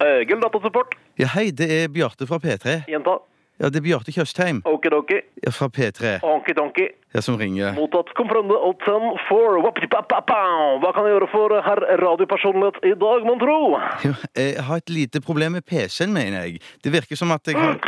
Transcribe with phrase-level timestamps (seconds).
[0.00, 0.94] Egil datasupport.
[1.18, 2.82] Ja, hei, det er Bjarte fra P3.
[2.90, 3.16] Gjenta.
[3.56, 5.16] Ja, det er Bjarte Tjøstheim Okidoki.
[5.40, 6.90] ja, fra P3 Onky-donky.
[7.14, 7.72] ja, som ringer.
[7.72, 10.40] Mottatt komfrende og ten for wapiti-pa-pa-pa.
[10.82, 13.56] Hva kan jeg gjøre for herr radiopersonlighet i dag, mon tro?
[14.04, 16.60] Ja, jeg har et lite problem med PC-en, mener jeg.
[16.84, 17.80] Det virker som at jeg har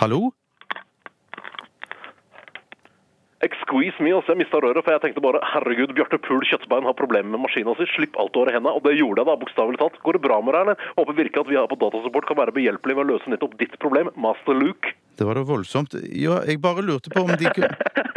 [0.00, 0.30] Hallo?
[3.68, 6.94] Excuse me, altså, jeg mista røret, for jeg tenkte bare herregud, Bjarte Pool Kjøttbein har
[6.96, 9.98] problemer med maskina si, slipp alt over henda, og det gjorde jeg da, bokstavelig talt.
[10.06, 10.86] Går det bra med deg, eller?
[10.96, 13.76] Håper virkelig at vi her på Datasupport kan være behjelpelige med å løse nettopp ditt
[13.84, 14.96] problem, Master Luke.
[15.20, 15.98] Det var da voldsomt.
[16.16, 17.76] Ja, jeg bare lurte på om de kunne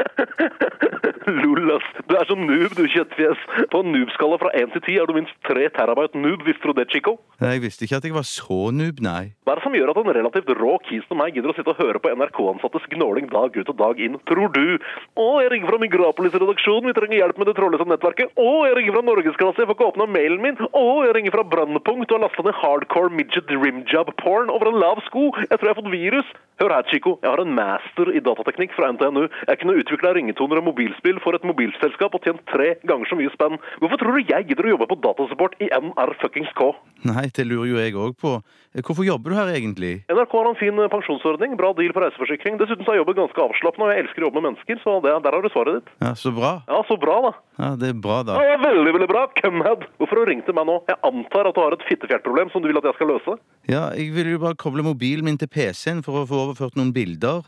[1.42, 1.88] Lol, ass.
[2.08, 3.42] Du er så noob, du kjøttfjes.
[3.72, 6.76] På en noob-skala fra 1 til 10 er du minst 3 terabyte noob, visste du
[6.78, 7.18] det, Chico?
[7.42, 9.34] Nei, Jeg visste ikke at jeg var så noob, nei.
[9.46, 11.74] Hva er det som gjør at en relativt rå kis som meg gidder å sitte
[11.74, 14.78] og høre på NRK-ansattes gnåling dag ut og dag inn, tror du?
[15.16, 18.36] Å, jeg ringer fra Migrapolis-redaksjonen, vi trenger hjelp med det trådløse nettverket.
[18.38, 20.62] Å, jeg ringer fra Norgesklasse, jeg får ikke åpna mailen min.
[20.70, 25.02] Å, jeg ringer fra Brannpunkt, du har lasta ned hardcore midget rimjob-porn over en lav
[25.08, 25.30] sko.
[25.48, 26.32] Jeg tror jeg har fått virus.
[26.62, 29.24] Hør her, Chico, jeg har en master i datateknikk fra NTNU.
[29.50, 33.32] Jeg kunne utvikla ringetoner og mobilspill for et mobilselskap og tjent tre ganger så mye
[33.36, 33.60] spenn.
[33.82, 36.72] Hvorfor tror du jeg gidder å jobbe på datasupport i NR fuckings K?
[37.08, 38.34] Nei, det lurer jo jeg òg på.
[38.82, 39.92] Hvorfor jobber du her egentlig?
[40.12, 42.58] NRK har en fin eh, pensjonsordning, bra deal på reiseforsikring.
[42.62, 45.16] Dessuten så er jobben ganske avslappende, og jeg elsker å jobbe med mennesker, så det,
[45.26, 45.92] der har du svaret ditt.
[46.02, 46.54] Ja, Så bra.
[46.70, 47.32] Ja, så bra, da.
[47.60, 48.38] Ja, Det er bra, da.
[48.48, 49.26] Ja, veldig, veldig bra.
[49.42, 49.84] Cumhead.
[50.00, 50.78] Hvorfor har du ringt til meg nå?
[50.88, 53.38] Jeg antar at du har et fittefjertproblem som du vil at jeg skal løse.
[53.70, 56.94] Ja, Jeg ville jo bare koble mobilen min til PC-en for å få overført noen
[56.96, 57.44] bilder.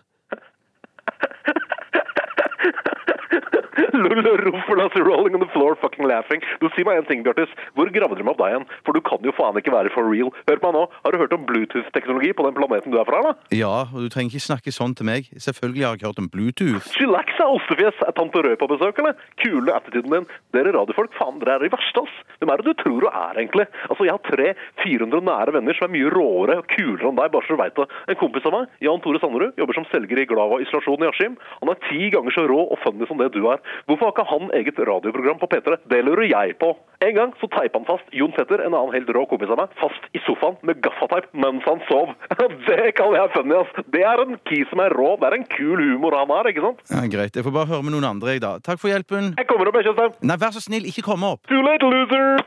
[4.04, 6.42] Lol, Ruffelas rolling on the floor, fucking laughing.
[6.62, 7.52] Du, Si meg en ting, Bjartis.
[7.78, 8.64] Hvor gravde meg opp deg igjen?
[8.88, 10.32] For du kan jo faen ikke være for real.
[10.50, 10.84] Hør på meg nå.
[11.04, 13.34] Har du hørt om Bluetooth-teknologi på den planeten du er fra, da?
[13.54, 15.30] Ja, og du trenger ikke snakke sånn til meg.
[15.38, 16.90] Selvfølgelig har jeg hørt om Bluetooth.
[16.95, 18.02] Chillax, da, ostefjes.
[18.08, 19.16] Er tante Rød på besøk, eller?
[19.44, 20.28] Kule attituden din.
[20.56, 22.17] Dere radiofolk, faen, dere er de verste, ass.
[22.42, 23.67] Hvem er det du tror du er, egentlig?
[23.90, 24.50] Altså, jeg har tre
[24.84, 27.78] 400 nære venner som er mye råere og kulere enn deg, bare så du veit
[27.78, 27.86] det.
[28.12, 31.38] En kompis av meg, Jan Tore Sanderud, jobber som selger i Glava isolasjon i Askim.
[31.61, 33.61] Han er ti ganger så rå og funny som det du er.
[33.93, 35.76] Hvorfor har ikke han eget radioprogram på P3?
[35.86, 36.71] Det lurer jeg på.
[37.05, 39.76] En gang så teipa han fast Jon Petter, en annen helt rå kompis av meg,
[39.77, 42.15] fast i sofaen med gaffateip mens han sov.
[42.65, 43.77] Det kaller jeg funny, ass.
[43.93, 45.11] Det er en key som er rå.
[45.21, 46.82] Det er en kul humor han har, ikke sant?
[46.89, 48.55] Ja, Greit, jeg får bare høre med noen andre, jeg, da.
[48.65, 49.36] Takk for hjelpen.
[49.37, 50.17] Jeg kommer opp, jeg, Kjøstheim.
[50.26, 51.45] Nei, vær så snill, ikke komme opp.
[51.53, 52.42] Too late, loser!